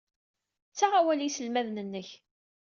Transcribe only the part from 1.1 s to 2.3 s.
i yiselmaden-nnek.